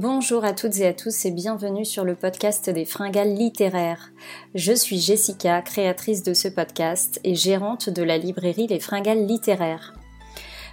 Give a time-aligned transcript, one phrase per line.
[0.00, 4.12] Bonjour à toutes et à tous et bienvenue sur le podcast des fringales littéraires.
[4.54, 9.94] Je suis Jessica, créatrice de ce podcast et gérante de la librairie Les Fringales littéraires.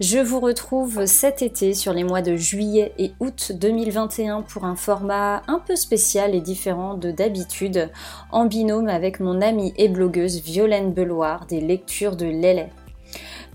[0.00, 4.74] Je vous retrouve cet été sur les mois de juillet et août 2021 pour un
[4.74, 7.90] format un peu spécial et différent de d'habitude,
[8.32, 12.68] en binôme avec mon amie et blogueuse Violaine Beloir des lectures de Lélé.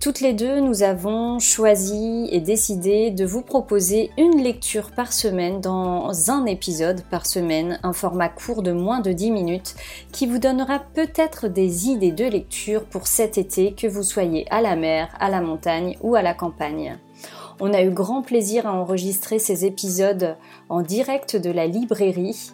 [0.02, 5.62] Toutes les deux, nous avons choisi et décidé de vous proposer une lecture par semaine
[5.62, 9.76] dans un épisode par semaine, un format court de moins de 10 minutes
[10.12, 14.62] qui vous donnera peut-être des idées de lecture pour cet été, que vous soyez à
[14.62, 16.98] la mer, à la montagne ou à la campagne.
[17.60, 20.36] On a eu grand plaisir à enregistrer ces épisodes
[20.68, 22.52] en direct de la librairie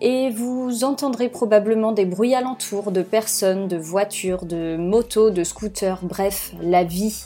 [0.00, 6.00] et vous entendrez probablement des bruits alentours de personnes, de voitures, de motos, de scooters,
[6.02, 7.24] bref, la vie.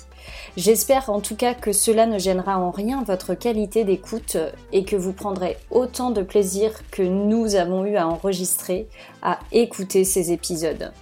[0.57, 4.37] J'espère en tout cas que cela ne gênera en rien votre qualité d'écoute
[4.73, 8.89] et que vous prendrez autant de plaisir que nous avons eu à enregistrer,
[9.23, 10.93] à écouter ces épisodes.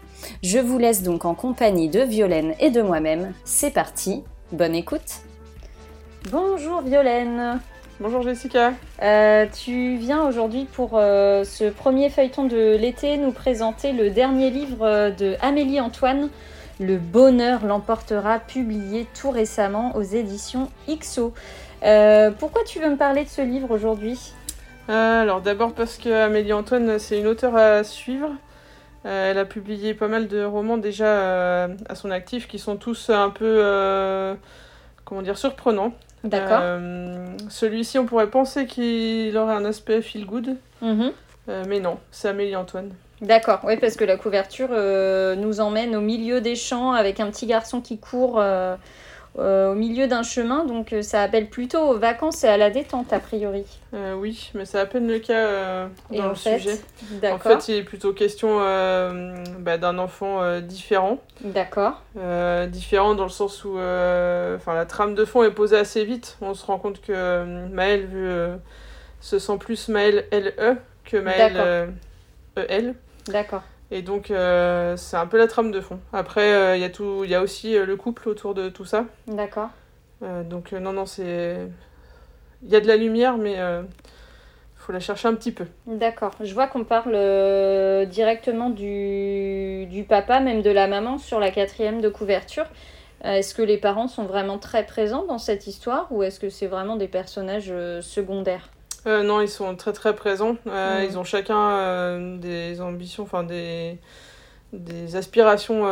[0.43, 3.33] Je vous laisse donc en compagnie de Violaine et de moi-même.
[3.45, 5.23] C'est parti, bonne écoute.
[6.31, 7.61] Bonjour Violaine.
[8.01, 8.75] Bonjour Jessica.
[9.03, 14.51] Euh, tu viens aujourd'hui pour euh, ce premier feuilleton de l'été nous présenter le dernier
[14.51, 16.31] livre euh, de Amélie Antoine,
[16.79, 21.33] Le bonheur l'emportera, publié tout récemment aux éditions XO.
[22.39, 24.33] pourquoi tu veux me parler de ce livre aujourd'hui?
[24.87, 28.31] Alors d'abord parce que Amélie Antoine c'est une auteure à suivre.
[29.03, 33.31] elle a publié pas mal de romans déjà à son actif qui sont tous un
[33.31, 34.37] peu
[35.05, 35.93] comment dire surprenants.
[36.25, 36.61] D'accord.
[36.61, 40.57] Euh, celui-ci, on pourrait penser qu'il aurait un aspect feel good.
[40.83, 41.13] Mhm.
[41.49, 42.91] Euh, mais non, c'est Amélie Antoine.
[43.21, 47.31] D'accord, oui, parce que la couverture euh, nous emmène au milieu des champs avec un
[47.31, 48.43] petit garçon qui court
[49.37, 53.21] au milieu d'un chemin, donc ça appelle plutôt aux vacances et à la détente a
[53.21, 53.65] priori.
[54.17, 56.81] oui, mais c'est à peine le cas dans le sujet.
[57.31, 58.59] En fait, il est plutôt question
[59.59, 61.19] bah, d'un enfant différent.
[61.41, 62.03] D'accord.
[62.69, 66.37] différent dans le sens où enfin la trame de fond est posée assez vite.
[66.41, 68.29] On se rend compte que Maël vu,
[69.21, 71.93] se sent plus Maël LE que Maël
[72.57, 72.95] EL.
[73.29, 73.63] D'accord.
[73.91, 75.99] Et donc, c'est un peu la trame de fond.
[76.13, 79.07] Après, il y, a tout, y a aussi le couple autour de tout ça.
[79.27, 79.71] D'accord.
[80.21, 81.57] donc, non, non, c'est.
[82.63, 83.87] Il y a de la lumière, mais il
[84.77, 85.65] faut la chercher un petit peu.
[85.87, 86.33] D'accord.
[86.43, 87.17] Je vois qu'on parle
[88.09, 89.87] directement du...
[89.87, 92.67] du papa, même de la maman, sur la quatrième de couverture.
[93.25, 96.69] Est-ce que les parents sont vraiment très présents dans cette histoire ou est-ce que c'est
[96.69, 98.69] vraiment des personnages secondaires?
[99.07, 100.57] Euh, non, ils sont très très présents.
[100.67, 103.99] Euh, ils ont chacun euh, des ambitions, enfin des,
[104.73, 105.85] des aspirations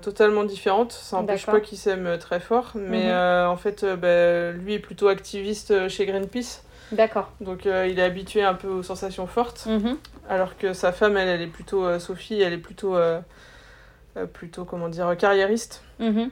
[0.00, 0.92] totalement différentes.
[0.92, 3.48] Ça n'empêche pas qu'ils s'aiment très fort, mais mhm.
[3.48, 6.62] en fait, bah, lui est plutôt activiste chez Greenpeace.
[6.92, 7.30] D'accord.
[7.40, 9.96] Donc il est habitué un peu aux sensations fortes, mhm.
[10.28, 12.96] alors que sa femme, elle, elle est plutôt Sophie, elle est plutôt
[14.32, 15.82] plutôt comment dire carriériste.
[15.98, 16.30] Mhm.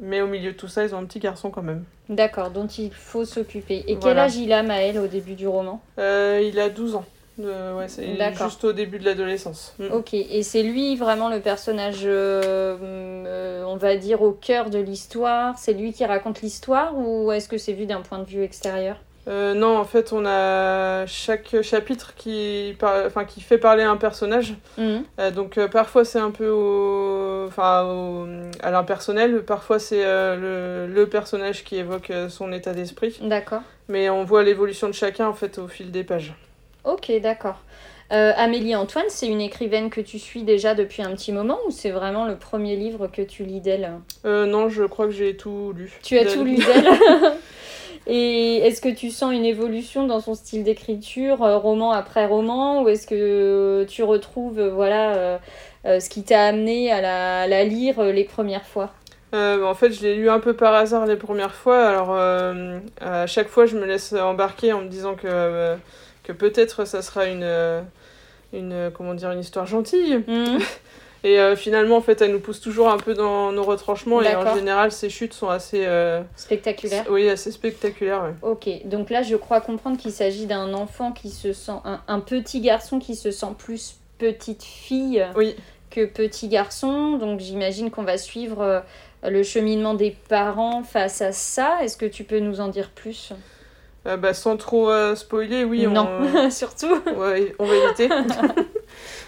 [0.00, 1.84] Mais au milieu de tout ça, ils ont un petit garçon quand même.
[2.08, 3.84] D'accord, dont il faut s'occuper.
[3.86, 5.80] Et quel âge il a, Maël, au début du roman?
[5.98, 7.04] Euh, Il a 12 ans.
[7.38, 9.74] Euh, ouais, c'est juste au début de l'adolescence.
[9.78, 9.92] Mm.
[9.92, 15.56] Ok, et c'est lui vraiment le personnage, euh, on va dire, au cœur de l'histoire?
[15.58, 18.96] C'est lui qui raconte l'histoire ou est-ce que c'est vu d'un point de vue extérieur?
[19.28, 24.54] Euh, non, en fait, on a chaque chapitre qui, enfin, qui fait parler un personnage.
[24.78, 25.04] Mhm.
[25.18, 27.29] Euh, donc, euh, parfois, c'est un peu au...
[27.50, 28.26] Enfin,
[28.62, 29.42] à l'impersonnel.
[29.44, 30.86] Parfois, c'est le...
[30.86, 33.18] le, personnage qui évoque son état d'esprit.
[33.22, 33.62] D'accord.
[33.88, 36.34] Mais on voit l'évolution de chacun, en fait, au fil des pages.
[36.84, 37.58] Ok, d'accord.
[38.10, 41.90] Amélie Antoine, c'est une écrivaine que tu suis déjà depuis un petit moment ou c'est
[41.90, 43.90] vraiment le premier livre que tu lis d'elle?
[44.24, 45.92] Non, je crois que j'ai tout lu.
[46.02, 46.88] Tu as tout lu d'elle?
[48.06, 52.82] Et est-ce que tu sens une évolution dans son style d'écriture, euh, roman après roman,
[52.82, 55.38] ou est-ce que tu retrouves euh, voilà, euh,
[55.84, 58.92] ce qui t'a amené à la, lire les premières fois
[59.32, 61.86] en fait, je l'ai lu un peu par hasard les premières fois.
[61.86, 62.16] Alors,
[63.00, 65.76] à chaque fois, je me laisse embarquer en me disant que,
[66.24, 67.48] que peut-être ça sera une,
[68.52, 70.18] une, comment dire, une histoire gentille.
[70.26, 70.58] Mmh.
[71.22, 74.22] Et euh, finalement, en fait, elle nous pousse toujours un peu dans nos retranchements.
[74.22, 75.84] Et en général, ces chutes sont assez...
[75.86, 78.34] Euh, spectaculaires Oui, assez spectaculaires, ouais.
[78.42, 81.72] Ok, donc là, je crois comprendre qu'il s'agit d'un enfant qui se sent...
[82.08, 85.56] Un, petit garçon qui se sent plus petite fille oui.
[85.90, 87.18] Que petit garçon.
[87.18, 88.80] Donc j'imagine qu'on va suivre euh,
[89.28, 91.82] le cheminement des parents face à ça.
[91.82, 93.32] Est-ce que tu peux nous en dire plus?
[94.04, 95.86] Bah, sans trop spoiler, oui.
[95.86, 96.08] Non,
[96.50, 97.02] surtout.
[97.16, 98.08] Ouais, on va éviter.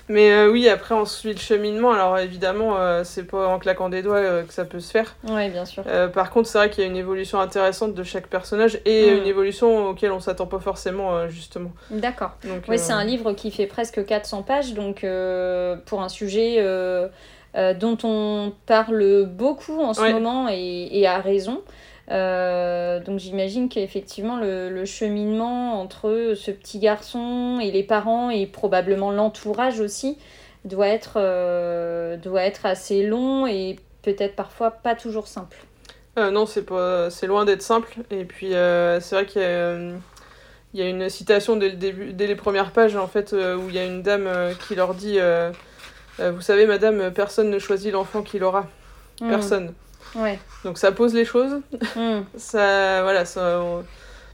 [0.08, 1.93] Mais euh, oui, après, on suit le cheminement.
[1.93, 5.14] Alors évidemment, euh, c'est pas en claquant des doigts euh, que ça peut se faire.
[5.28, 5.84] Oui, bien sûr.
[6.12, 9.19] par contre, c'est vrai qu'il y a une évolution intéressante de chaque personnage et mm.
[9.19, 11.72] une évolution auquel on s'attend pas forcément, justement.
[11.90, 12.32] D'accord.
[12.69, 15.06] Oui, c'est un livre qui fait presque 400 pages, donc
[15.87, 16.62] pour un sujet
[17.54, 21.62] dont on parle beaucoup en ce moment et, et à raison.
[22.10, 29.12] Euh, donc j'imagine qu'effectivement le, cheminement entre ce petit garçon et les parents et probablement
[29.12, 30.19] l'entourage aussi
[30.64, 35.58] doit être, euh, doit être assez long et peut-être parfois pas toujours simple.
[36.19, 37.94] Euh, non, c'est pas, c'est loin d'être simple.
[38.10, 39.78] Et puis c'est vrai qu'il y a,
[40.75, 43.69] il y a une citation dès le début, dès les premières pages en fait, où
[43.69, 44.28] il y a une dame
[44.66, 45.19] qui leur dit,
[46.19, 48.66] vous savez, madame, personne ne choisit l'enfant qu'il aura.
[49.20, 49.28] Hmm.
[49.28, 49.75] Personne.
[50.14, 50.38] Ouais.
[50.64, 51.61] Donc ça pose les choses.
[51.97, 52.20] Hmm.
[52.37, 53.61] ça, voilà, ça,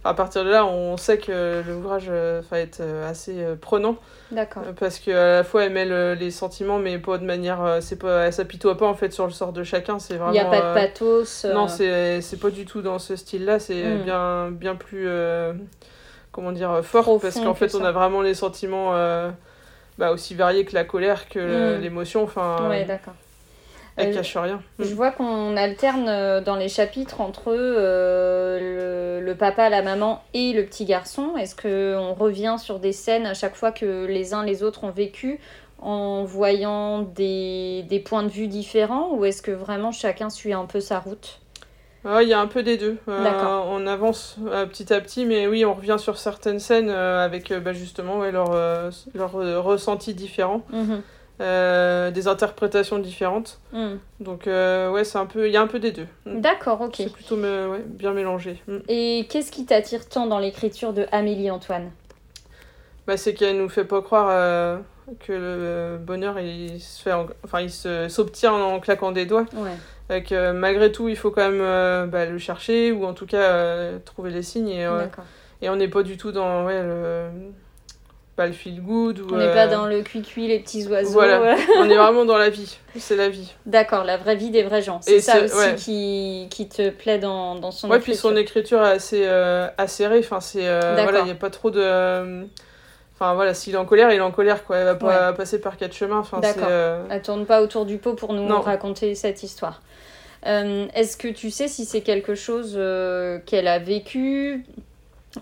[0.04, 3.96] à partir de là, on sait que l'ouvrage euh, va être euh, assez euh, prenant.
[4.30, 4.62] D'accord.
[4.78, 7.78] Parce qu'à la fois, elle mêle les sentiments, mais pas de manière.
[7.80, 9.98] c'est pas, elle s'apitoie pas en fait sur le sort de chacun.
[9.98, 10.32] C'est vraiment.
[10.32, 11.46] Il n'y a pas de pathos.
[11.52, 13.58] Non, c'est, c'est pas du tout dans ce style-là.
[13.58, 14.02] C'est hmm.
[14.02, 15.08] bien, bien plus.
[16.30, 17.20] comment dire Fort.
[17.20, 18.92] parce qu'en fait, on a vraiment les sentiments
[19.96, 21.80] bah, aussi variés que la colère, que hmm.
[21.80, 22.22] l'émotion.
[22.22, 23.14] Enfin, ouais, d'accord.
[23.98, 24.62] Elle euh, cache rien.
[24.78, 30.52] Je vois qu'on alterne euh, dans les chapitres entre euh, le, papa, la maman et
[30.52, 31.36] le petit garçon.
[31.36, 34.90] Est-ce qu'on revient sur des scènes à chaque fois que les uns les autres ont
[34.90, 35.40] vécu
[35.80, 40.66] en voyant des, des points de vue différents ou est-ce que vraiment chacun suit un
[40.66, 41.40] peu sa route?
[42.04, 42.96] Ah, il y a un peu des deux.
[43.06, 44.36] on avance
[44.70, 48.54] petit à petit, mais oui, on revient sur certaines scènes avec bah, justement ouais, leurs
[49.14, 49.32] leur,
[49.64, 50.62] ressentis différents.
[50.72, 51.02] Mhm.
[51.40, 53.60] Euh, des interprétations différentes.
[53.72, 53.96] Hmm.
[54.18, 56.06] Donc euh, ouais, c'est un peu, il y a un peu des deux.
[56.26, 56.40] Hmm.
[56.40, 56.94] D'accord, ok.
[56.96, 58.60] C'est plutôt ouais, bien mélangé.
[58.66, 58.78] Hmm.
[58.88, 61.90] Et qu'est-ce qui t'attire tant dans l'écriture de Amélie Antoine?
[63.06, 64.78] Bah, c'est qu'elle nous fait pas croire euh,
[65.20, 67.12] que le bonheur il se fait,
[67.44, 67.70] enfin il
[68.10, 69.46] s'obtient en, claquant des doigts.
[69.54, 70.52] Ouais.
[70.52, 74.42] malgré tout, il faut quand même bah, le chercher ou en tout cas trouver les
[74.42, 74.88] signes et,
[75.62, 77.30] et on n'est pas du tout dans ouais, le
[78.38, 79.18] pas le feel good.
[79.18, 81.10] Ou, on n'est pas euh, dans le cuit-cuit, les petits oiseaux.
[81.10, 82.78] Voilà, on est vraiment dans la vie.
[82.96, 83.52] C'est la vie.
[83.66, 85.00] D'accord, la vraie vie des vrais gens.
[85.02, 88.12] C'est ça aussi qui, qui, te plaît dans, dans son ouais, écriture.
[88.14, 90.20] puis son écriture est assez euh, acérée.
[90.20, 92.46] Enfin, c'est, euh, voilà, il n'y a pas trop de...
[93.14, 94.76] Enfin voilà, s'il est en colère, il est en colère quoi.
[94.76, 96.20] Elle va pas passer par quatre chemins.
[96.20, 96.68] Enfin, D'accord.
[97.10, 99.82] Elle tourne pas autour du pot pour nous raconter cette histoire.
[100.44, 102.78] Est-ce que tu sais si c'est quelque chose
[103.46, 104.64] qu'elle a vécu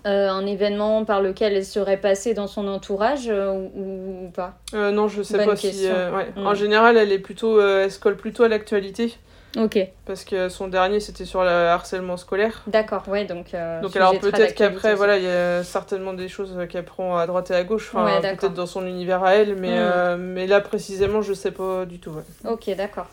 [0.05, 4.55] euh, un événement par lequel elle serait passée dans son entourage euh, ou, pas?
[4.73, 5.87] Euh, Non, je sais pas si.
[5.87, 6.45] Mm.
[6.45, 9.15] En général, elle est plutôt, elle se colle plutôt à l'actualité.
[9.57, 9.79] Ok.
[10.05, 12.63] Parce que son dernier, c'était sur le harcèlement scolaire.
[12.67, 13.55] D'accord, ouais, donc.
[13.81, 17.49] donc alors peut-être qu'après, voilà, il y a certainement des choses qu'elle prend à droite
[17.51, 20.17] et à gauche, peut-être dans son univers à elle, mais, mm.
[20.17, 22.11] mais là précisément, je sais pas du tout.
[22.45, 23.07] Ok, d'accord.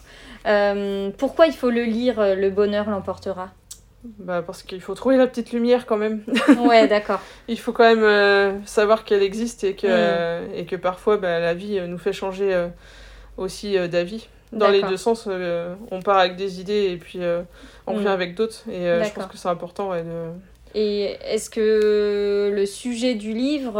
[1.18, 3.50] pourquoi il faut le lire Le bonheur l'emportera?
[4.04, 6.22] Bah parce qu'il faut trouver la petite lumière quand même.
[6.58, 7.20] Ouais, d'accord.
[7.48, 11.40] Il faut quand même euh, savoir qu'elle existe et que, euh, et que parfois bah,
[11.40, 12.68] la vie euh, nous fait changer
[13.36, 14.28] aussi d'avis.
[14.52, 15.28] Dans les deux sens,
[15.90, 17.20] on part avec des idées et puis
[17.86, 18.62] on revient avec d'autres.
[18.70, 19.94] Et je pense que c'est important.
[19.94, 20.02] de...
[20.76, 23.74] Et est-ce que le sujet du livre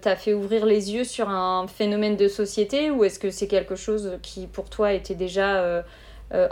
[0.00, 3.76] t'a fait ouvrir les yeux sur un phénomène de société ou est-ce que c'est quelque
[3.76, 5.82] chose qui pour toi était déjà euh,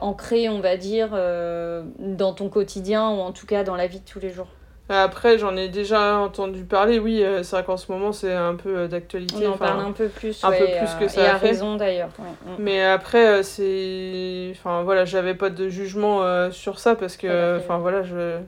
[0.01, 4.01] ancré, on va dire, euh, dans ton quotidien ou en tout cas dans la vie
[4.01, 4.49] de tous les jours
[4.91, 8.55] après, j'en ai déjà entendu parler, oui, euh, c'est vrai qu'en ce moment c'est un
[8.55, 9.47] peu d'actualité.
[9.47, 11.21] On en parle un peu plus, un peu plus que ça.
[11.21, 12.09] Et à raison d'ailleurs.
[12.19, 12.53] Mm.
[12.59, 14.51] Mais après, c'est.
[14.53, 18.39] Enfin voilà, j'avais pas de jugement sur ça parce que, enfin voilà, je.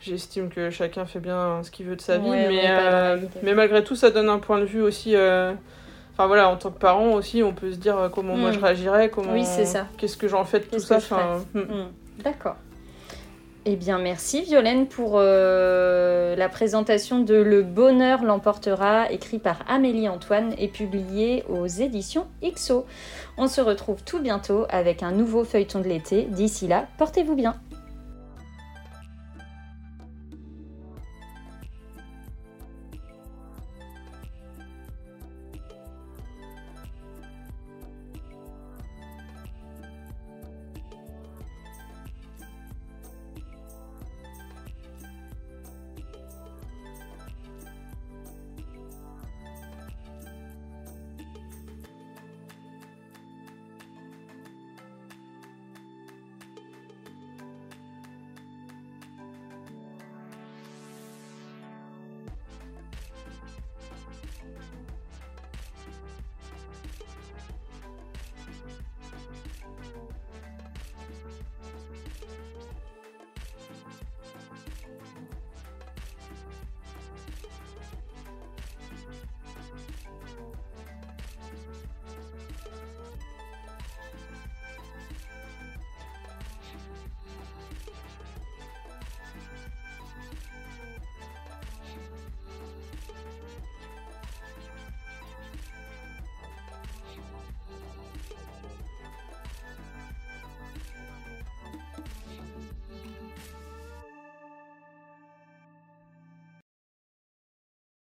[0.00, 2.64] J'estime que chacun fait bien ce qu'il veut de sa vie, mais,
[3.44, 5.14] mais malgré tout, ça donne un point de vue aussi
[6.18, 8.58] Enfin voilà, en tant que parent aussi, on peut se dire euh, comment moi je
[8.58, 8.64] mm.
[8.64, 9.34] réagirais, comment.
[9.34, 9.86] Oui, c'est ça.
[9.98, 10.98] Qu'est-ce que j'en fais de tout ça.
[11.54, 11.60] Mm.
[11.60, 11.92] Mm.
[12.24, 12.56] D'accord.
[13.64, 20.08] Eh bien, merci Violaine pour euh, la présentation de Le Bonheur l'emportera, écrit par Amélie
[20.08, 22.84] Antoine et publié aux éditions XO.
[23.36, 26.22] On se retrouve tout bientôt avec un nouveau feuilleton de l'été.
[26.22, 27.54] D'ici là, portez-vous bien.